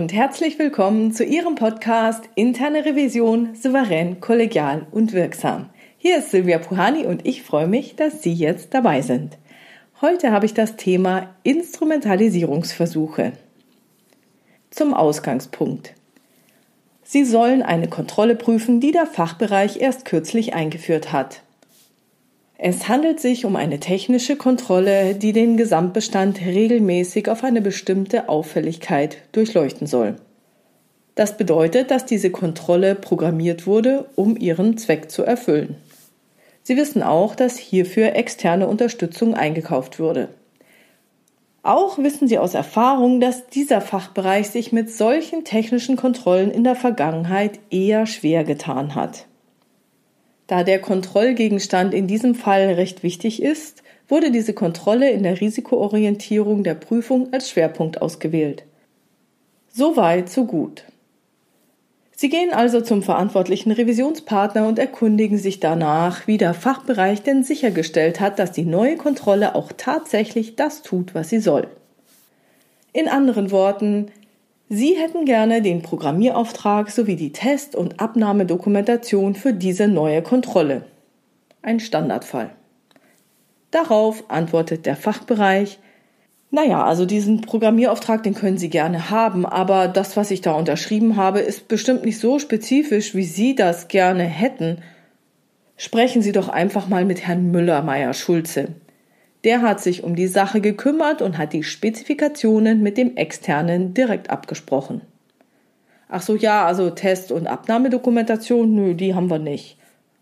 Und 0.00 0.14
herzlich 0.14 0.58
willkommen 0.58 1.12
zu 1.12 1.24
Ihrem 1.24 1.56
Podcast 1.56 2.24
Interne 2.34 2.86
Revision 2.86 3.54
souverän, 3.54 4.18
kollegial 4.18 4.86
und 4.92 5.12
wirksam. 5.12 5.68
Hier 5.98 6.20
ist 6.20 6.30
Silvia 6.30 6.56
Puhani 6.56 7.04
und 7.04 7.26
ich 7.26 7.42
freue 7.42 7.66
mich, 7.66 7.96
dass 7.96 8.22
Sie 8.22 8.32
jetzt 8.32 8.72
dabei 8.72 9.02
sind. 9.02 9.36
Heute 10.00 10.32
habe 10.32 10.46
ich 10.46 10.54
das 10.54 10.76
Thema 10.76 11.34
Instrumentalisierungsversuche. 11.42 13.32
Zum 14.70 14.94
Ausgangspunkt. 14.94 15.92
Sie 17.02 17.26
sollen 17.26 17.60
eine 17.62 17.88
Kontrolle 17.88 18.36
prüfen, 18.36 18.80
die 18.80 18.92
der 18.92 19.04
Fachbereich 19.04 19.82
erst 19.82 20.06
kürzlich 20.06 20.54
eingeführt 20.54 21.12
hat. 21.12 21.42
Es 22.62 22.88
handelt 22.88 23.20
sich 23.20 23.46
um 23.46 23.56
eine 23.56 23.80
technische 23.80 24.36
Kontrolle, 24.36 25.14
die 25.14 25.32
den 25.32 25.56
Gesamtbestand 25.56 26.42
regelmäßig 26.44 27.30
auf 27.30 27.42
eine 27.42 27.62
bestimmte 27.62 28.28
Auffälligkeit 28.28 29.16
durchleuchten 29.32 29.86
soll. 29.86 30.16
Das 31.14 31.38
bedeutet, 31.38 31.90
dass 31.90 32.04
diese 32.04 32.28
Kontrolle 32.28 32.96
programmiert 32.96 33.66
wurde, 33.66 34.10
um 34.14 34.36
ihren 34.36 34.76
Zweck 34.76 35.10
zu 35.10 35.22
erfüllen. 35.22 35.76
Sie 36.62 36.76
wissen 36.76 37.02
auch, 37.02 37.34
dass 37.34 37.56
hierfür 37.56 38.14
externe 38.14 38.68
Unterstützung 38.68 39.32
eingekauft 39.34 39.98
wurde. 39.98 40.28
Auch 41.62 41.96
wissen 41.96 42.28
Sie 42.28 42.36
aus 42.36 42.52
Erfahrung, 42.52 43.20
dass 43.20 43.46
dieser 43.46 43.80
Fachbereich 43.80 44.50
sich 44.50 44.70
mit 44.70 44.90
solchen 44.92 45.44
technischen 45.44 45.96
Kontrollen 45.96 46.50
in 46.50 46.64
der 46.64 46.76
Vergangenheit 46.76 47.58
eher 47.70 48.04
schwer 48.04 48.44
getan 48.44 48.94
hat. 48.94 49.24
Da 50.50 50.64
der 50.64 50.80
Kontrollgegenstand 50.80 51.94
in 51.94 52.08
diesem 52.08 52.34
Fall 52.34 52.72
recht 52.72 53.04
wichtig 53.04 53.40
ist, 53.40 53.84
wurde 54.08 54.32
diese 54.32 54.52
Kontrolle 54.52 55.08
in 55.08 55.22
der 55.22 55.40
Risikoorientierung 55.40 56.64
der 56.64 56.74
Prüfung 56.74 57.32
als 57.32 57.50
Schwerpunkt 57.50 58.02
ausgewählt. 58.02 58.64
So 59.72 59.96
weit, 59.96 60.28
so 60.28 60.46
gut. 60.46 60.86
Sie 62.16 62.28
gehen 62.28 62.52
also 62.52 62.80
zum 62.80 63.04
verantwortlichen 63.04 63.70
Revisionspartner 63.70 64.66
und 64.66 64.80
erkundigen 64.80 65.38
sich 65.38 65.60
danach, 65.60 66.26
wie 66.26 66.36
der 66.36 66.52
Fachbereich 66.52 67.22
denn 67.22 67.44
sichergestellt 67.44 68.18
hat, 68.18 68.40
dass 68.40 68.50
die 68.50 68.64
neue 68.64 68.96
Kontrolle 68.96 69.54
auch 69.54 69.70
tatsächlich 69.76 70.56
das 70.56 70.82
tut, 70.82 71.14
was 71.14 71.28
sie 71.28 71.38
soll. 71.38 71.68
In 72.92 73.06
anderen 73.06 73.52
Worten, 73.52 74.10
Sie 74.72 74.96
hätten 74.96 75.24
gerne 75.24 75.62
den 75.62 75.82
Programmierauftrag 75.82 76.90
sowie 76.90 77.16
die 77.16 77.32
Test- 77.32 77.74
und 77.74 77.98
Abnahmedokumentation 77.98 79.34
für 79.34 79.52
diese 79.52 79.88
neue 79.88 80.22
Kontrolle. 80.22 80.84
Ein 81.60 81.80
Standardfall. 81.80 82.50
Darauf 83.72 84.30
antwortet 84.30 84.86
der 84.86 84.94
Fachbereich, 84.94 85.80
naja, 86.52 86.84
also 86.84 87.04
diesen 87.04 87.40
Programmierauftrag, 87.40 88.22
den 88.22 88.34
können 88.34 88.58
Sie 88.58 88.70
gerne 88.70 89.10
haben, 89.10 89.44
aber 89.44 89.88
das, 89.88 90.16
was 90.16 90.30
ich 90.30 90.40
da 90.40 90.52
unterschrieben 90.52 91.16
habe, 91.16 91.40
ist 91.40 91.66
bestimmt 91.66 92.04
nicht 92.04 92.20
so 92.20 92.38
spezifisch, 92.38 93.16
wie 93.16 93.24
Sie 93.24 93.56
das 93.56 93.88
gerne 93.88 94.22
hätten. 94.22 94.82
Sprechen 95.76 96.22
Sie 96.22 96.30
doch 96.30 96.48
einfach 96.48 96.86
mal 96.88 97.04
mit 97.04 97.26
Herrn 97.26 97.50
Müller-Meyer-Schulze. 97.50 98.68
Der 99.44 99.62
hat 99.62 99.80
sich 99.80 100.04
um 100.04 100.16
die 100.16 100.26
Sache 100.26 100.60
gekümmert 100.60 101.22
und 101.22 101.38
hat 101.38 101.52
die 101.52 101.62
Spezifikationen 101.62 102.82
mit 102.82 102.98
dem 102.98 103.16
externen 103.16 103.94
direkt 103.94 104.30
abgesprochen. 104.30 105.00
Ach 106.08 106.22
so, 106.22 106.34
ja, 106.34 106.66
also 106.66 106.90
Test- 106.90 107.32
und 107.32 107.46
Abnahmedokumentation, 107.46 108.74
nö, 108.74 108.94
die 108.94 109.14
haben 109.14 109.30
wir 109.30 109.38
nicht. 109.38 109.78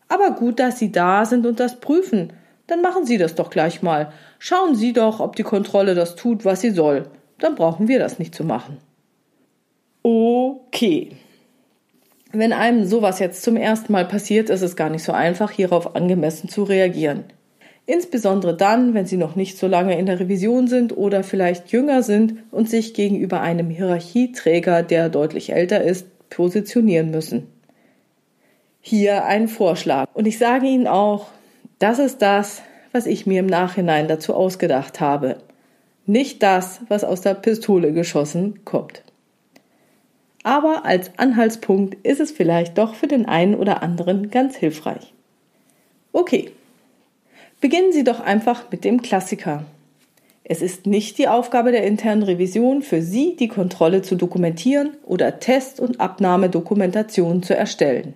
Aber 0.08 0.32
gut, 0.32 0.60
dass 0.60 0.78
Sie 0.78 0.92
da 0.92 1.24
sind 1.24 1.46
und 1.46 1.60
das 1.60 1.80
prüfen. 1.80 2.32
Dann 2.66 2.82
machen 2.82 3.06
Sie 3.06 3.18
das 3.18 3.34
doch 3.34 3.50
gleich 3.50 3.82
mal. 3.82 4.12
Schauen 4.38 4.74
Sie 4.74 4.92
doch, 4.92 5.20
ob 5.20 5.36
die 5.36 5.42
Kontrolle 5.42 5.94
das 5.94 6.14
tut, 6.14 6.44
was 6.44 6.60
sie 6.60 6.70
soll. 6.70 7.06
Dann 7.38 7.54
brauchen 7.54 7.88
wir 7.88 7.98
das 7.98 8.18
nicht 8.18 8.34
zu 8.34 8.44
machen. 8.44 8.78
Okay. 10.02 11.10
Wenn 12.32 12.52
einem 12.52 12.84
sowas 12.84 13.18
jetzt 13.18 13.42
zum 13.42 13.56
ersten 13.56 13.92
Mal 13.92 14.04
passiert, 14.04 14.50
ist 14.50 14.62
es 14.62 14.76
gar 14.76 14.90
nicht 14.90 15.02
so 15.02 15.12
einfach, 15.12 15.50
hierauf 15.50 15.96
angemessen 15.96 16.48
zu 16.48 16.64
reagieren. 16.64 17.24
Insbesondere 17.88 18.54
dann, 18.54 18.92
wenn 18.92 19.06
sie 19.06 19.16
noch 19.16 19.34
nicht 19.34 19.56
so 19.56 19.66
lange 19.66 19.98
in 19.98 20.04
der 20.04 20.20
Revision 20.20 20.68
sind 20.68 20.94
oder 20.94 21.24
vielleicht 21.24 21.72
jünger 21.72 22.02
sind 22.02 22.34
und 22.50 22.68
sich 22.68 22.92
gegenüber 22.92 23.40
einem 23.40 23.70
Hierarchieträger, 23.70 24.82
der 24.82 25.08
deutlich 25.08 25.54
älter 25.54 25.82
ist, 25.82 26.06
positionieren 26.28 27.10
müssen. 27.10 27.46
Hier 28.82 29.24
ein 29.24 29.48
Vorschlag. 29.48 30.06
Und 30.12 30.26
ich 30.26 30.36
sage 30.36 30.66
Ihnen 30.66 30.86
auch, 30.86 31.28
das 31.78 31.98
ist 31.98 32.20
das, 32.20 32.60
was 32.92 33.06
ich 33.06 33.24
mir 33.24 33.40
im 33.40 33.46
Nachhinein 33.46 34.06
dazu 34.06 34.34
ausgedacht 34.34 35.00
habe. 35.00 35.38
Nicht 36.04 36.42
das, 36.42 36.82
was 36.88 37.04
aus 37.04 37.22
der 37.22 37.32
Pistole 37.32 37.94
geschossen 37.94 38.66
kommt. 38.66 39.02
Aber 40.42 40.84
als 40.84 41.12
Anhaltspunkt 41.16 41.94
ist 42.06 42.20
es 42.20 42.32
vielleicht 42.32 42.76
doch 42.76 42.94
für 42.94 43.06
den 43.06 43.24
einen 43.24 43.54
oder 43.54 43.82
anderen 43.82 44.30
ganz 44.30 44.56
hilfreich. 44.56 45.14
Okay, 46.12 46.50
Beginnen 47.60 47.92
Sie 47.92 48.04
doch 48.04 48.20
einfach 48.20 48.70
mit 48.70 48.84
dem 48.84 49.02
Klassiker. 49.02 49.64
Es 50.44 50.62
ist 50.62 50.86
nicht 50.86 51.18
die 51.18 51.28
Aufgabe 51.28 51.72
der 51.72 51.84
internen 51.84 52.22
Revision, 52.22 52.82
für 52.82 53.02
Sie 53.02 53.36
die 53.36 53.48
Kontrolle 53.48 54.02
zu 54.02 54.14
dokumentieren 54.14 54.96
oder 55.04 55.40
Test- 55.40 55.80
und 55.80 56.00
Abnahmedokumentation 56.00 57.42
zu 57.42 57.56
erstellen. 57.56 58.14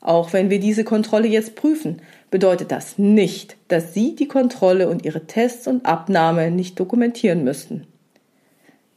Auch 0.00 0.32
wenn 0.32 0.48
wir 0.48 0.60
diese 0.60 0.84
Kontrolle 0.84 1.26
jetzt 1.26 1.56
prüfen, 1.56 2.00
bedeutet 2.30 2.70
das 2.70 2.98
nicht, 2.98 3.56
dass 3.66 3.92
Sie 3.92 4.14
die 4.14 4.28
Kontrolle 4.28 4.88
und 4.88 5.04
Ihre 5.04 5.26
Tests 5.26 5.66
und 5.66 5.84
Abnahme 5.84 6.52
nicht 6.52 6.78
dokumentieren 6.78 7.42
müssten. 7.42 7.86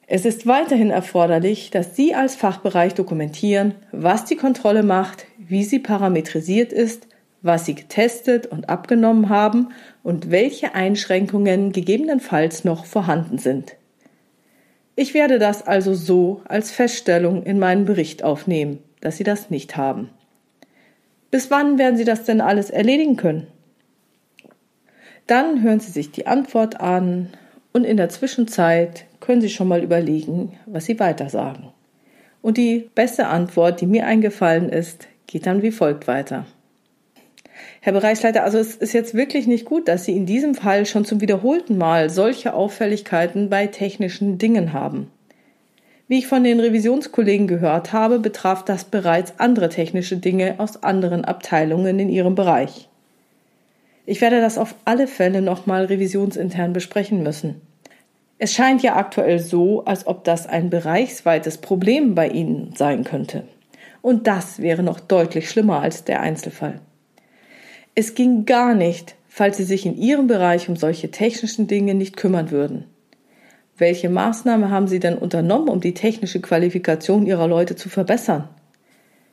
Es 0.05 0.25
ist 0.25 0.45
weiterhin 0.45 0.91
erforderlich, 0.91 1.71
dass 1.71 1.95
Sie 1.95 2.13
als 2.13 2.35
Fachbereich 2.35 2.93
dokumentieren, 2.93 3.73
was 3.91 4.25
die 4.25 4.35
Kontrolle 4.35 4.83
macht, 4.83 5.25
wie 5.37 5.63
sie 5.63 5.79
parametrisiert 5.79 6.71
ist, 6.71 7.07
was 7.41 7.65
sie 7.65 7.75
getestet 7.75 8.47
und 8.47 8.69
abgenommen 8.69 9.29
haben 9.29 9.69
und 10.03 10.31
welche 10.31 10.75
Einschränkungen 10.75 11.71
gegebenenfalls 11.71 12.65
noch 12.65 12.85
vorhanden 12.85 13.37
sind. 13.37 13.75
Ich 14.95 15.13
werde 15.13 15.39
das 15.39 15.65
also 15.65 15.93
so 15.93 16.41
als 16.45 16.71
Feststellung 16.71 17.43
in 17.43 17.57
meinen 17.57 17.85
Bericht 17.85 18.23
aufnehmen, 18.23 18.79
dass 18.99 19.15
Sie 19.15 19.23
das 19.23 19.49
nicht 19.49 19.77
haben. 19.77 20.09
Bis 21.31 21.49
wann 21.49 21.77
werden 21.77 21.95
Sie 21.95 22.03
das 22.03 22.25
denn 22.25 22.41
alles 22.41 22.69
erledigen 22.69 23.15
können? 23.15 23.47
Dann 25.25 25.63
hören 25.63 25.79
Sie 25.79 25.91
sich 25.91 26.11
die 26.11 26.27
Antwort 26.27 26.81
an 26.81 27.29
und 27.71 27.85
in 27.85 27.95
der 27.95 28.09
Zwischenzeit 28.09 29.05
können 29.21 29.39
Sie 29.39 29.49
schon 29.49 29.69
mal 29.69 29.83
überlegen, 29.83 30.57
was 30.65 30.85
Sie 30.85 30.99
weiter 30.99 31.29
sagen. 31.29 31.71
Und 32.41 32.57
die 32.57 32.89
beste 32.93 33.27
Antwort, 33.27 33.79
die 33.79 33.85
mir 33.85 34.05
eingefallen 34.05 34.67
ist, 34.67 35.07
geht 35.27 35.45
dann 35.45 35.61
wie 35.61 35.71
folgt 35.71 36.07
weiter. 36.07 36.45
Herr 37.81 37.93
Bereichsleiter, 37.93 38.43
also 38.43 38.57
es 38.57 38.75
ist 38.75 38.93
jetzt 38.93 39.13
wirklich 39.13 39.47
nicht 39.47 39.63
gut, 39.63 39.87
dass 39.87 40.03
Sie 40.03 40.11
in 40.11 40.25
diesem 40.25 40.53
Fall 40.53 40.85
schon 40.85 41.05
zum 41.05 41.21
wiederholten 41.21 41.77
Mal 41.77 42.09
solche 42.09 42.53
Auffälligkeiten 42.53 43.49
bei 43.49 43.67
technischen 43.67 44.37
Dingen 44.37 44.73
haben. 44.73 45.09
Wie 46.09 46.17
ich 46.17 46.27
von 46.27 46.43
den 46.43 46.59
Revisionskollegen 46.59 47.47
gehört 47.47 47.93
habe, 47.93 48.19
betraf 48.19 48.65
das 48.65 48.83
bereits 48.83 49.33
andere 49.37 49.69
technische 49.69 50.17
Dinge 50.17 50.55
aus 50.57 50.83
anderen 50.83 51.23
Abteilungen 51.23 51.99
in 51.99 52.09
ihrem 52.09 52.35
Bereich. 52.35 52.89
Ich 54.05 54.19
werde 54.19 54.41
das 54.41 54.57
auf 54.57 54.75
alle 54.85 55.07
Fälle 55.07 55.41
nochmal 55.41 55.85
revisionsintern 55.85 56.73
besprechen 56.73 57.21
müssen. 57.23 57.61
Es 58.39 58.53
scheint 58.53 58.81
ja 58.81 58.95
aktuell 58.95 59.39
so, 59.39 59.85
als 59.85 60.07
ob 60.07 60.23
das 60.23 60.47
ein 60.47 60.69
bereichsweites 60.69 61.59
Problem 61.59 62.15
bei 62.15 62.27
Ihnen 62.27 62.73
sein 62.75 63.03
könnte. 63.03 63.43
Und 64.01 64.27
das 64.27 64.59
wäre 64.59 64.81
noch 64.81 64.99
deutlich 64.99 65.49
schlimmer 65.49 65.81
als 65.81 66.05
der 66.05 66.21
Einzelfall. 66.21 66.81
Es 68.01 68.15
ging 68.15 68.45
gar 68.45 68.75
nicht, 68.75 69.15
falls 69.27 69.57
Sie 69.57 69.65
sich 69.65 69.85
in 69.85 69.97
Ihrem 69.97 70.27
Bereich 70.27 70.69
um 70.69 70.77
solche 70.77 71.11
technischen 71.11 71.67
Dinge 71.67 71.93
nicht 71.93 72.15
kümmern 72.15 72.49
würden. 72.49 72.85
Welche 73.77 74.07
Maßnahme 74.07 74.71
haben 74.71 74.87
Sie 74.87 75.01
denn 75.01 75.17
unternommen, 75.17 75.67
um 75.67 75.81
die 75.81 75.93
technische 75.93 76.39
Qualifikation 76.39 77.25
Ihrer 77.25 77.49
Leute 77.49 77.75
zu 77.75 77.89
verbessern? 77.89 78.47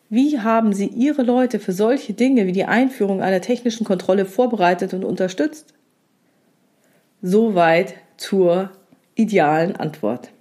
Wie 0.09 0.41
haben 0.41 0.73
Sie 0.73 0.89
Ihre 0.89 1.23
Leute 1.23 1.61
für 1.61 1.71
solche 1.71 2.13
Dinge 2.13 2.49
wie 2.49 2.53
die 2.53 2.65
Einführung 2.65 3.23
einer 3.23 3.41
technischen 3.41 3.85
Kontrolle 3.85 4.27
vorbereitet 4.27 4.95
und 4.95 5.05
unterstützt? 5.05 5.73
Soweit 7.23 7.95
zur 8.17 8.71
idealen 9.15 9.77
Antwort. 9.77 10.33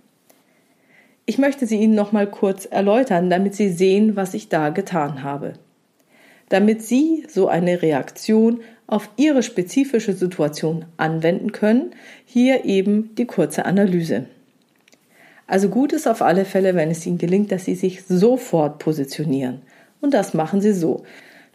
Ich 1.27 1.38
möchte 1.38 1.68
sie 1.68 1.77
Ihnen 1.77 1.94
noch 1.94 2.12
mal 2.12 2.25
kurz 2.25 2.66
erläutern, 2.66 3.30
damit 3.30 3.54
Sie 3.54 3.69
sehen, 3.69 4.16
was 4.16 4.33
ich 4.33 4.50
da 4.50 4.69
getan 4.69 5.22
habe 5.22 5.54
damit 6.50 6.82
Sie 6.82 7.26
so 7.28 7.48
eine 7.48 7.82
Reaktion 7.82 8.62
auf 8.88 9.10
Ihre 9.18 9.44
spezifische 9.44 10.14
Situation 10.14 10.86
anwenden 10.98 11.52
können. 11.52 11.92
Hier 12.26 12.66
eben 12.66 13.16
die 13.16 13.26
kurze 13.26 13.66
Analyse. 13.66 14.26
Also 15.48 15.70
gut 15.70 15.94
ist 15.94 16.08
auf 16.08 16.22
alle 16.22 16.46
Fälle, 16.46 16.76
wenn 16.76 16.90
es 16.90 17.06
Ihnen 17.06 17.18
gelingt, 17.18 17.52
dass 17.52 17.66
Sie 17.66 17.76
sich 17.76 18.04
sofort 18.04 18.80
positionieren. 18.80 19.62
Und 20.02 20.14
das 20.14 20.34
machen 20.34 20.62
Sie 20.62 20.74
so. 20.74 21.04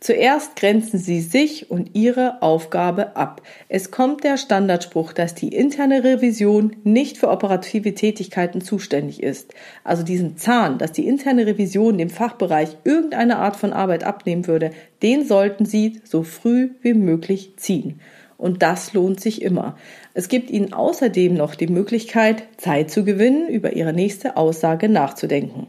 Zuerst 0.00 0.56
grenzen 0.56 0.98
Sie 0.98 1.20
sich 1.20 1.70
und 1.70 1.90
Ihre 1.94 2.40
Aufgabe 2.40 3.16
ab. 3.16 3.42
Es 3.68 3.90
kommt 3.90 4.24
der 4.24 4.38
Standardspruch, 4.38 5.12
dass 5.12 5.34
die 5.34 5.54
interne 5.54 6.02
Revision 6.02 6.74
nicht 6.84 7.18
für 7.18 7.28
operative 7.28 7.94
Tätigkeiten 7.94 8.62
zuständig 8.62 9.22
ist. 9.22 9.52
Also 9.84 10.02
diesen 10.02 10.38
Zahn, 10.38 10.78
dass 10.78 10.92
die 10.92 11.06
interne 11.06 11.46
Revision 11.46 11.98
dem 11.98 12.08
Fachbereich 12.08 12.78
irgendeine 12.84 13.36
Art 13.36 13.56
von 13.56 13.74
Arbeit 13.74 14.02
abnehmen 14.02 14.46
würde, 14.46 14.70
den 15.02 15.26
sollten 15.26 15.66
Sie 15.66 16.00
so 16.04 16.22
früh 16.22 16.70
wie 16.80 16.94
möglich 16.94 17.52
ziehen. 17.58 18.00
Und 18.38 18.62
das 18.62 18.94
lohnt 18.94 19.20
sich 19.20 19.42
immer. 19.42 19.76
Es 20.14 20.28
gibt 20.28 20.50
Ihnen 20.50 20.72
außerdem 20.72 21.34
noch 21.34 21.54
die 21.54 21.66
Möglichkeit, 21.66 22.44
Zeit 22.56 22.90
zu 22.90 23.04
gewinnen, 23.04 23.48
über 23.48 23.74
Ihre 23.74 23.92
nächste 23.92 24.38
Aussage 24.38 24.88
nachzudenken. 24.88 25.66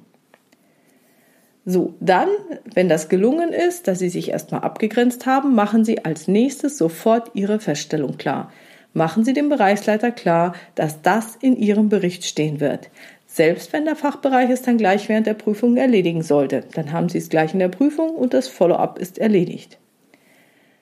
So, 1.65 1.93
dann, 1.99 2.29
wenn 2.73 2.89
das 2.89 3.07
gelungen 3.07 3.53
ist, 3.53 3.87
dass 3.87 3.99
Sie 3.99 4.09
sich 4.09 4.29
erstmal 4.29 4.61
abgegrenzt 4.61 5.27
haben, 5.27 5.53
machen 5.53 5.85
Sie 5.85 6.03
als 6.03 6.27
nächstes 6.27 6.77
sofort 6.77 7.31
Ihre 7.35 7.59
Feststellung 7.59 8.17
klar. 8.17 8.51
Machen 8.93 9.23
Sie 9.23 9.33
dem 9.33 9.49
Bereichsleiter 9.49 10.11
klar, 10.11 10.53
dass 10.75 11.01
das 11.01 11.35
in 11.35 11.55
Ihrem 11.55 11.89
Bericht 11.89 12.25
stehen 12.25 12.59
wird. 12.59 12.89
Selbst 13.27 13.71
wenn 13.71 13.85
der 13.85 13.95
Fachbereich 13.95 14.49
es 14.49 14.63
dann 14.63 14.77
gleich 14.77 15.07
während 15.07 15.27
der 15.27 15.35
Prüfung 15.35 15.77
erledigen 15.77 16.23
sollte, 16.23 16.65
dann 16.73 16.91
haben 16.91 17.07
Sie 17.07 17.19
es 17.19 17.29
gleich 17.29 17.53
in 17.53 17.59
der 17.59 17.69
Prüfung 17.69 18.09
und 18.09 18.33
das 18.33 18.47
Follow-up 18.47 18.99
ist 18.99 19.19
erledigt. 19.19 19.77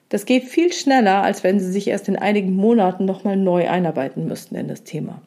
Das 0.08 0.24
geht 0.24 0.44
viel 0.44 0.72
schneller, 0.72 1.22
als 1.22 1.44
wenn 1.44 1.60
Sie 1.60 1.70
sich 1.70 1.86
erst 1.86 2.08
in 2.08 2.16
einigen 2.16 2.56
Monaten 2.56 3.04
nochmal 3.04 3.36
neu 3.36 3.68
einarbeiten 3.68 4.26
müssten 4.26 4.56
in 4.56 4.66
das 4.66 4.82
Thema. 4.82 5.22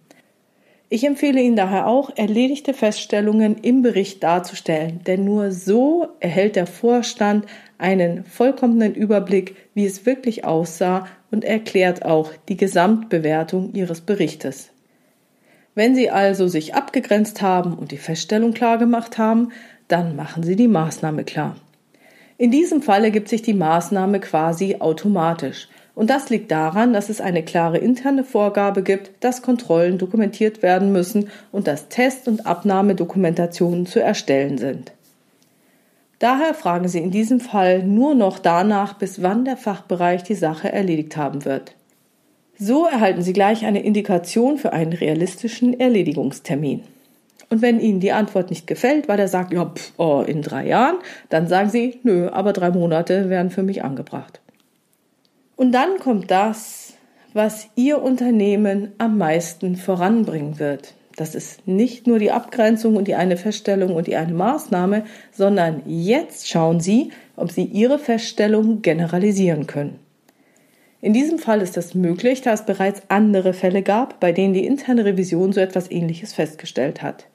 Ich 0.93 1.03
empfehle 1.05 1.41
Ihnen 1.41 1.55
daher 1.55 1.87
auch, 1.87 2.11
erledigte 2.17 2.71
Feststellungen 2.75 3.57
im 3.57 3.81
Bericht 3.81 4.21
darzustellen, 4.21 4.99
denn 5.07 5.25
nur 5.25 5.49
so 5.49 6.07
erhält 6.19 6.55
der 6.55 6.67
Vorstand 6.67 7.47
einen 7.79 8.23
vollkommenen 8.25 8.93
Überblick, 8.93 9.55
wie 9.73 9.87
es 9.87 10.05
wirklich 10.05 10.45
aussah 10.45 11.07
und 11.31 11.45
erklärt 11.45 12.05
auch 12.05 12.29
die 12.47 12.57
Gesamtbewertung 12.57 13.73
Ihres 13.73 14.01
Berichtes. 14.01 14.69
Wenn 15.73 15.95
Sie 15.95 16.11
also 16.11 16.47
sich 16.47 16.75
abgegrenzt 16.75 17.41
haben 17.41 17.73
und 17.73 17.89
die 17.89 17.97
Feststellung 17.97 18.53
klar 18.53 18.77
gemacht 18.77 19.17
haben, 19.17 19.49
dann 19.87 20.15
machen 20.15 20.43
Sie 20.43 20.55
die 20.55 20.67
Maßnahme 20.67 21.23
klar. 21.23 21.55
In 22.37 22.51
diesem 22.51 22.83
Fall 22.83 23.03
ergibt 23.03 23.29
sich 23.29 23.41
die 23.41 23.55
Maßnahme 23.55 24.19
quasi 24.19 24.75
automatisch. 24.77 25.69
Und 25.95 26.09
das 26.09 26.29
liegt 26.29 26.51
daran, 26.51 26.91
dass 26.93 27.09
es 27.09 27.21
eine 27.21 27.43
klare 27.43 27.77
interne 27.77 28.23
Vorgabe 28.23 28.81
gibt, 28.81 29.11
dass 29.19 29.43
Kontrollen 29.43 29.99
dokumentiert 29.99 30.63
werden 30.63 30.91
müssen 30.91 31.29
und 31.51 31.67
dass 31.67 31.89
Test- 31.89 32.27
und 32.27 32.47
Abnahmedokumentationen 32.47 33.85
zu 33.85 34.01
erstellen 34.01 34.57
sind. 34.57 34.91
Daher 36.17 36.53
fragen 36.53 36.87
Sie 36.87 36.99
in 36.99 37.11
diesem 37.11 37.39
Fall 37.39 37.83
nur 37.83 38.15
noch 38.15 38.39
danach, 38.39 38.93
bis 38.93 39.21
wann 39.21 39.45
der 39.45 39.57
Fachbereich 39.57 40.23
die 40.23 40.35
Sache 40.35 40.71
erledigt 40.71 41.17
haben 41.17 41.45
wird. 41.45 41.75
So 42.57 42.85
erhalten 42.85 43.21
Sie 43.21 43.33
gleich 43.33 43.65
eine 43.65 43.83
Indikation 43.83 44.57
für 44.57 44.73
einen 44.73 44.93
realistischen 44.93 45.79
Erledigungstermin. 45.79 46.83
Und 47.49 47.61
wenn 47.61 47.79
Ihnen 47.79 47.99
die 47.99 48.13
Antwort 48.13 48.49
nicht 48.49 48.67
gefällt, 48.67 49.07
weil 49.07 49.19
er 49.19 49.27
sagt, 49.27 49.53
ja, 49.53 49.65
pff, 49.65 49.91
oh, 49.97 50.23
in 50.25 50.41
drei 50.41 50.65
Jahren, 50.65 50.95
dann 51.29 51.47
sagen 51.47 51.69
Sie, 51.69 51.99
nö, 52.03 52.29
aber 52.29 52.53
drei 52.53 52.71
Monate 52.71 53.29
wären 53.29 53.51
für 53.51 53.63
mich 53.63 53.83
angebracht. 53.83 54.39
Und 55.55 55.71
dann 55.71 55.99
kommt 55.99 56.31
das, 56.31 56.93
was 57.33 57.67
Ihr 57.75 58.01
Unternehmen 58.01 58.91
am 58.97 59.17
meisten 59.17 59.75
voranbringen 59.75 60.59
wird. 60.59 60.93
Das 61.15 61.35
ist 61.35 61.67
nicht 61.67 62.07
nur 62.07 62.17
die 62.17 62.31
Abgrenzung 62.31 62.95
und 62.95 63.07
die 63.07 63.15
eine 63.15 63.37
Feststellung 63.37 63.95
und 63.95 64.07
die 64.07 64.15
eine 64.15 64.33
Maßnahme, 64.33 65.05
sondern 65.31 65.83
jetzt 65.85 66.49
schauen 66.49 66.79
Sie, 66.79 67.11
ob 67.35 67.51
Sie 67.51 67.65
Ihre 67.65 67.99
Feststellung 67.99 68.81
generalisieren 68.81 69.67
können. 69.67 69.99
In 71.01 71.13
diesem 71.13 71.37
Fall 71.37 71.61
ist 71.61 71.75
das 71.75 71.95
möglich, 71.95 72.41
da 72.41 72.53
es 72.53 72.65
bereits 72.65 73.03
andere 73.09 73.53
Fälle 73.53 73.83
gab, 73.83 74.19
bei 74.19 74.31
denen 74.31 74.53
die 74.53 74.65
interne 74.65 75.05
Revision 75.05 75.51
so 75.51 75.59
etwas 75.59 75.91
Ähnliches 75.91 76.33
festgestellt 76.33 77.01
hat. 77.01 77.27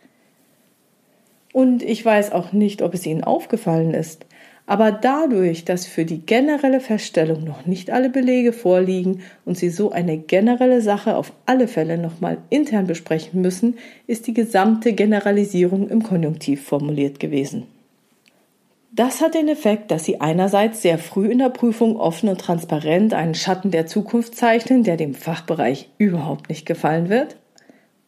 Und 1.52 1.82
ich 1.82 2.04
weiß 2.04 2.32
auch 2.32 2.52
nicht, 2.52 2.82
ob 2.82 2.94
es 2.94 3.04
Ihnen 3.06 3.22
aufgefallen 3.22 3.92
ist, 3.94 4.26
aber 4.68 4.92
dadurch, 4.92 5.64
dass 5.64 5.86
für 5.86 6.04
die 6.04 6.20
generelle 6.20 6.80
Feststellung 6.80 7.42
noch 7.42 7.64
nicht 7.64 7.90
alle 7.90 8.10
Belege 8.10 8.52
vorliegen 8.52 9.22
und 9.46 9.56
Sie 9.56 9.70
so 9.70 9.92
eine 9.92 10.18
generelle 10.18 10.82
Sache 10.82 11.16
auf 11.16 11.32
alle 11.46 11.68
Fälle 11.68 11.96
nochmal 11.96 12.36
intern 12.50 12.86
besprechen 12.86 13.40
müssen, 13.40 13.78
ist 14.06 14.26
die 14.26 14.34
gesamte 14.34 14.92
Generalisierung 14.92 15.88
im 15.88 16.02
Konjunktiv 16.02 16.62
formuliert 16.62 17.18
gewesen. 17.18 17.62
Das 18.92 19.22
hat 19.22 19.34
den 19.34 19.48
Effekt, 19.48 19.90
dass 19.90 20.04
Sie 20.04 20.20
einerseits 20.20 20.82
sehr 20.82 20.98
früh 20.98 21.28
in 21.28 21.38
der 21.38 21.48
Prüfung 21.48 21.96
offen 21.96 22.28
und 22.28 22.38
transparent 22.38 23.14
einen 23.14 23.34
Schatten 23.34 23.70
der 23.70 23.86
Zukunft 23.86 24.34
zeichnen, 24.34 24.82
der 24.82 24.98
dem 24.98 25.14
Fachbereich 25.14 25.88
überhaupt 25.96 26.50
nicht 26.50 26.66
gefallen 26.66 27.08
wird, 27.08 27.36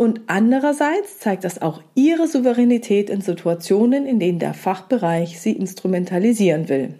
und 0.00 0.22
andererseits 0.28 1.18
zeigt 1.18 1.44
das 1.44 1.60
auch 1.60 1.82
ihre 1.94 2.26
Souveränität 2.26 3.10
in 3.10 3.20
Situationen, 3.20 4.06
in 4.06 4.18
denen 4.18 4.38
der 4.38 4.54
Fachbereich 4.54 5.38
sie 5.38 5.52
instrumentalisieren 5.52 6.70
will. 6.70 6.94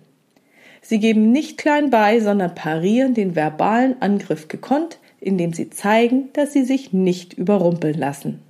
Sie 0.82 0.98
geben 0.98 1.32
nicht 1.32 1.56
klein 1.56 1.88
bei, 1.88 2.20
sondern 2.20 2.54
parieren 2.54 3.14
den 3.14 3.34
verbalen 3.34 3.96
Angriff 4.02 4.48
gekonnt, 4.48 4.98
indem 5.18 5.54
sie 5.54 5.70
zeigen, 5.70 6.28
dass 6.34 6.52
sie 6.52 6.62
sich 6.62 6.92
nicht 6.92 7.32
überrumpeln 7.32 7.98
lassen. 7.98 8.42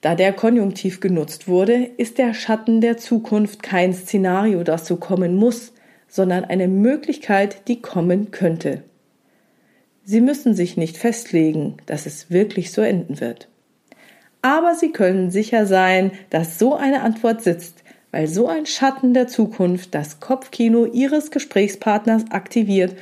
Da 0.00 0.14
der 0.14 0.32
Konjunktiv 0.32 1.00
genutzt 1.00 1.48
wurde, 1.48 1.90
ist 1.96 2.18
der 2.18 2.34
Schatten 2.34 2.80
der 2.80 2.98
Zukunft 2.98 3.64
kein 3.64 3.94
Szenario, 3.94 4.62
das 4.62 4.86
so 4.86 4.94
kommen 4.94 5.34
muss, 5.34 5.72
sondern 6.06 6.44
eine 6.44 6.68
Möglichkeit, 6.68 7.66
die 7.66 7.82
kommen 7.82 8.30
könnte. 8.30 8.84
Sie 10.04 10.20
müssen 10.20 10.54
sich 10.54 10.76
nicht 10.76 10.96
festlegen, 10.96 11.76
dass 11.86 12.06
es 12.06 12.30
wirklich 12.30 12.72
so 12.72 12.82
enden 12.82 13.20
wird. 13.20 13.48
Aber 14.42 14.74
Sie 14.74 14.90
können 14.90 15.30
sicher 15.30 15.66
sein, 15.66 16.10
dass 16.30 16.58
so 16.58 16.74
eine 16.74 17.02
Antwort 17.02 17.42
sitzt, 17.42 17.84
weil 18.10 18.26
so 18.26 18.48
ein 18.48 18.66
Schatten 18.66 19.14
der 19.14 19.28
Zukunft 19.28 19.94
das 19.94 20.20
Kopfkino 20.20 20.86
Ihres 20.86 21.30
Gesprächspartners 21.30 22.30
aktiviert, 22.30 22.96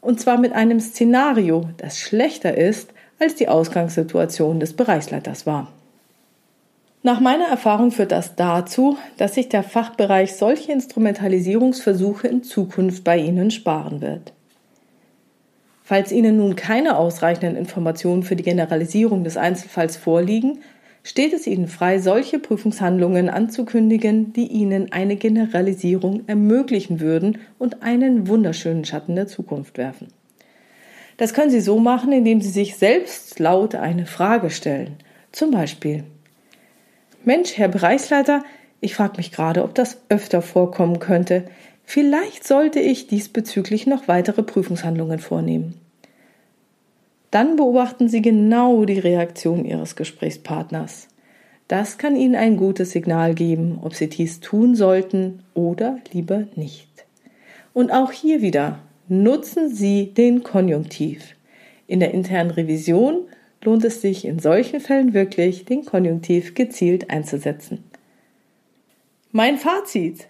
und 0.00 0.20
zwar 0.20 0.36
mit 0.36 0.52
einem 0.52 0.80
Szenario, 0.80 1.68
das 1.76 1.98
schlechter 1.98 2.56
ist, 2.56 2.92
als 3.20 3.36
die 3.36 3.48
Ausgangssituation 3.48 4.58
des 4.58 4.72
Bereichsleiters 4.74 5.46
war. 5.46 5.72
Nach 7.04 7.20
meiner 7.20 7.46
Erfahrung 7.46 7.92
führt 7.92 8.12
das 8.12 8.34
dazu, 8.34 8.96
dass 9.16 9.34
sich 9.34 9.48
der 9.48 9.62
Fachbereich 9.62 10.34
solche 10.34 10.72
Instrumentalisierungsversuche 10.72 12.28
in 12.28 12.42
Zukunft 12.42 13.04
bei 13.04 13.18
Ihnen 13.18 13.50
sparen 13.50 14.00
wird. 14.00 14.32
Falls 15.92 16.10
Ihnen 16.10 16.38
nun 16.38 16.56
keine 16.56 16.96
ausreichenden 16.96 17.54
Informationen 17.54 18.22
für 18.22 18.34
die 18.34 18.42
Generalisierung 18.42 19.24
des 19.24 19.36
Einzelfalls 19.36 19.98
vorliegen, 19.98 20.60
steht 21.02 21.34
es 21.34 21.46
Ihnen 21.46 21.68
frei, 21.68 21.98
solche 21.98 22.38
Prüfungshandlungen 22.38 23.28
anzukündigen, 23.28 24.32
die 24.32 24.46
Ihnen 24.46 24.90
eine 24.90 25.16
Generalisierung 25.16 26.22
ermöglichen 26.28 27.00
würden 27.00 27.40
und 27.58 27.82
einen 27.82 28.26
wunderschönen 28.26 28.86
Schatten 28.86 29.16
der 29.16 29.26
Zukunft 29.26 29.76
werfen. 29.76 30.08
Das 31.18 31.34
können 31.34 31.50
Sie 31.50 31.60
so 31.60 31.78
machen, 31.78 32.10
indem 32.10 32.40
Sie 32.40 32.48
sich 32.48 32.76
selbst 32.76 33.38
laut 33.38 33.74
eine 33.74 34.06
Frage 34.06 34.48
stellen. 34.48 34.96
Zum 35.30 35.50
Beispiel, 35.50 36.04
Mensch, 37.22 37.58
Herr 37.58 37.68
Bereichsleiter, 37.68 38.44
ich 38.80 38.94
frage 38.94 39.18
mich 39.18 39.30
gerade, 39.30 39.62
ob 39.62 39.74
das 39.74 39.98
öfter 40.08 40.40
vorkommen 40.40 41.00
könnte. 41.00 41.44
Vielleicht 41.84 42.46
sollte 42.46 42.80
ich 42.80 43.08
diesbezüglich 43.08 43.86
noch 43.86 44.08
weitere 44.08 44.42
Prüfungshandlungen 44.42 45.18
vornehmen. 45.18 45.81
Dann 47.32 47.56
beobachten 47.56 48.08
Sie 48.08 48.20
genau 48.20 48.84
die 48.84 48.98
Reaktion 48.98 49.64
Ihres 49.64 49.96
Gesprächspartners. 49.96 51.08
Das 51.66 51.96
kann 51.96 52.14
Ihnen 52.14 52.36
ein 52.36 52.58
gutes 52.58 52.90
Signal 52.90 53.34
geben, 53.34 53.78
ob 53.82 53.94
Sie 53.94 54.08
dies 54.08 54.40
tun 54.40 54.74
sollten 54.74 55.42
oder 55.54 55.98
lieber 56.12 56.44
nicht. 56.56 57.06
Und 57.72 57.90
auch 57.90 58.12
hier 58.12 58.42
wieder 58.42 58.80
nutzen 59.08 59.74
Sie 59.74 60.12
den 60.12 60.42
Konjunktiv. 60.42 61.34
In 61.86 62.00
der 62.00 62.12
internen 62.12 62.50
Revision 62.50 63.20
lohnt 63.64 63.82
es 63.84 64.02
sich 64.02 64.26
in 64.26 64.38
solchen 64.38 64.80
Fällen 64.80 65.14
wirklich, 65.14 65.64
den 65.64 65.86
Konjunktiv 65.86 66.54
gezielt 66.54 67.08
einzusetzen. 67.08 67.82
Mein 69.30 69.56
Fazit. 69.56 70.26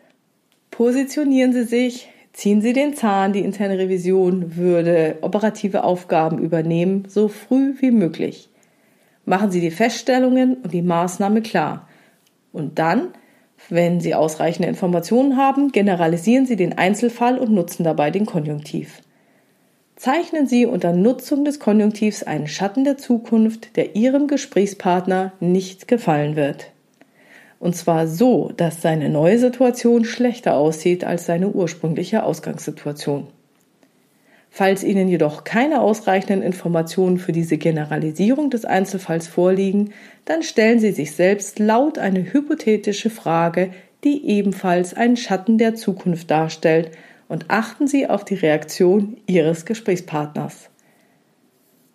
Positionieren 0.71 1.52
Sie 1.52 1.64
sich 1.64 2.12
Ziehen 2.33 2.62
Sie 2.62 2.73
den 2.73 2.95
Zahn, 2.95 3.33
die 3.33 3.41
interne 3.41 3.79
Revision 3.79 4.57
würde 4.57 5.19
operative 5.21 5.85
Aufgaben 5.85 6.39
übernehmen, 6.39 7.05
so 7.09 7.29
früh 7.29 7.75
wie 7.81 7.91
möglich. 7.91 8.49
Machen 9.25 9.51
Sie 9.51 9.61
die 9.61 9.71
Feststellungen 9.71 10.55
und 10.57 10.73
die 10.73 10.83
Maßnahme 10.83 11.43
klar. 11.43 11.89
Und 12.53 12.79
dann, 12.79 13.09
wenn 13.69 14.01
Sie 14.01 14.15
ausreichende 14.15 14.69
Informationen 14.69 15.37
haben, 15.37 15.73
generalisieren 15.73 16.47
Sie 16.47 16.57
den 16.57 16.77
Einzelfall 16.77 17.39
und 17.39 17.53
nutzen 17.53 17.85
dabei 17.85 18.11
den 18.11 18.27
Konjunktiv. 18.27 19.03
Zeichnen 19.95 20.49
Sie 20.49 20.67
unter 20.67 20.93
Nutzung 20.93 21.45
des 21.45 21.61
Konjunktivs 21.61 22.25
einen 22.25 22.49
Schatten 22.49 22.83
der 22.83 22.97
Zukunft, 22.97 23.77
der 23.77 23.95
Ihrem 23.95 24.27
Gesprächspartner 24.27 25.33
nicht 25.39 25.87
gefallen 25.87 26.35
wird. 26.35 26.72
Und 27.62 27.76
zwar 27.76 28.09
so, 28.09 28.50
dass 28.57 28.83
seine 28.83 29.09
neue 29.09 29.38
Situation 29.38 30.04
schlechter 30.04 30.57
aussieht 30.57 31.04
als 31.04 31.26
seine 31.26 31.49
ursprüngliche 31.50 32.25
Ausgangssituation. 32.25 33.28
Falls 34.50 34.83
Ihnen 34.83 35.07
jedoch 35.07 35.45
keine 35.45 35.81
ausreichenden 35.81 36.42
Informationen 36.42 37.19
für 37.19 37.31
diese 37.31 37.59
Generalisierung 37.59 38.50
des 38.50 38.64
Einzelfalls 38.64 39.28
vorliegen, 39.28 39.92
dann 40.25 40.42
stellen 40.42 40.81
Sie 40.81 40.90
sich 40.90 41.12
selbst 41.12 41.61
laut 41.61 41.99
eine 41.99 42.33
hypothetische 42.33 43.11
Frage, 43.11 43.71
die 44.02 44.26
ebenfalls 44.26 44.92
einen 44.92 45.16
Schatten 45.16 45.57
der 45.57 45.76
Zukunft 45.76 46.33
darstellt, 46.33 46.90
und 47.28 47.45
achten 47.47 47.87
Sie 47.87 48.09
auf 48.09 48.25
die 48.25 48.35
Reaktion 48.35 49.19
Ihres 49.28 49.66
Gesprächspartners. 49.66 50.69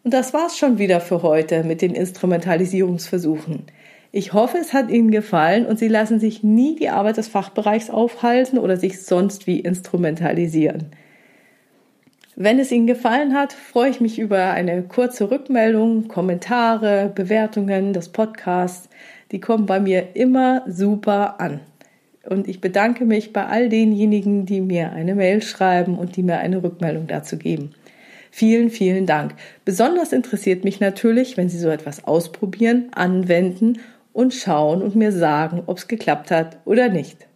Und 0.05 0.13
das 0.13 0.33
war's 0.33 0.57
schon 0.57 0.77
wieder 0.77 1.01
für 1.01 1.23
heute 1.23 1.65
mit 1.65 1.81
den 1.81 1.93
Instrumentalisierungsversuchen. 1.93 3.65
Ich 4.11 4.33
hoffe, 4.33 4.57
es 4.57 4.73
hat 4.73 4.89
Ihnen 4.89 5.11
gefallen 5.11 5.65
und 5.65 5.77
Sie 5.77 5.87
lassen 5.87 6.19
sich 6.19 6.43
nie 6.43 6.75
die 6.75 6.89
Arbeit 6.89 7.17
des 7.17 7.27
Fachbereichs 7.27 7.89
aufhalten 7.89 8.57
oder 8.57 8.77
sich 8.77 9.01
sonst 9.01 9.47
wie 9.47 9.59
instrumentalisieren. 9.59 10.91
Wenn 12.35 12.59
es 12.59 12.71
Ihnen 12.71 12.87
gefallen 12.87 13.33
hat, 13.33 13.51
freue 13.51 13.89
ich 13.89 13.99
mich 13.99 14.19
über 14.19 14.51
eine 14.51 14.83
kurze 14.83 15.31
Rückmeldung, 15.31 16.07
Kommentare, 16.07 17.11
Bewertungen 17.13 17.93
des 17.93 18.09
Podcasts. 18.09 18.89
Die 19.31 19.39
kommen 19.39 19.65
bei 19.65 19.79
mir 19.79 20.15
immer 20.15 20.63
super 20.67 21.41
an. 21.41 21.59
Und 22.29 22.47
ich 22.47 22.61
bedanke 22.61 23.05
mich 23.05 23.33
bei 23.33 23.45
all 23.45 23.69
denjenigen, 23.69 24.45
die 24.45 24.61
mir 24.61 24.91
eine 24.91 25.15
Mail 25.15 25.41
schreiben 25.41 25.97
und 25.97 26.15
die 26.15 26.23
mir 26.23 26.37
eine 26.37 26.61
Rückmeldung 26.61 27.07
dazu 27.07 27.37
geben. 27.37 27.71
Vielen, 28.31 28.69
vielen 28.69 29.05
Dank. 29.05 29.33
Besonders 29.65 30.13
interessiert 30.13 30.63
mich 30.63 30.79
natürlich, 30.79 31.37
wenn 31.37 31.49
Sie 31.49 31.57
so 31.57 31.69
etwas 31.69 32.03
ausprobieren, 32.05 32.89
anwenden 32.93 33.79
und 34.17 34.33
schauen 34.33 34.81
und 34.81 34.95
mir 34.95 35.11
sagen, 35.11 35.61
ob 35.67 35.77
es 35.77 35.87
geklappt 35.87 36.31
hat 36.31 36.57
oder 36.65 36.89
nicht. 36.89 37.27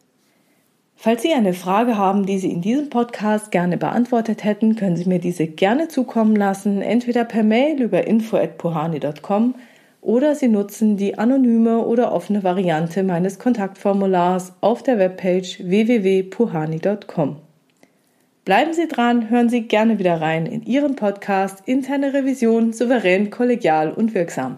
Falls 0.96 1.22
Sie 1.22 1.32
eine 1.32 1.54
Frage 1.54 1.96
haben, 1.96 2.26
die 2.26 2.40
Sie 2.40 2.52
in 2.52 2.62
diesem 2.62 2.90
Podcast 2.90 3.52
gerne 3.52 3.78
beantwortet 3.78 4.44
hätten, 4.44 4.76
können 4.76 4.98
Sie 4.98 5.08
mir 5.08 5.20
diese 5.20 5.46
gerne 5.46 5.90
zukommen 5.90 6.36
lassen, 6.36 6.82
entweder 6.82 7.24
per 7.24 7.44
Mail 7.44 7.80
über 7.80 8.08
info@puhani.com 8.08 9.54
oder 10.02 10.34
Sie 10.34 10.48
nutzen 10.48 10.98
die 10.98 11.20
anonyme 11.20 11.86
oder 11.86 12.12
offene 12.12 12.44
Variante 12.44 13.04
meines 13.04 13.38
Kontaktformulars 13.38 14.54
auf 14.62 14.82
der 14.82 14.98
Webpage 14.98 15.60
www.puhani.com. 15.60 17.36
Bleiben 18.44 18.74
Sie 18.74 18.88
dran, 18.88 19.30
hören 19.30 19.50
Sie 19.50 19.68
gerne 19.68 20.00
wieder 20.00 20.20
rein 20.20 20.48
in 20.48 20.64
Ihren 20.64 20.96
Podcast 20.96 21.62
Interne 21.68 22.16
Revision 22.16 22.74
souverän, 22.74 23.30
kollegial 23.30 23.92
und 23.92 24.16
wirksam. 24.16 24.58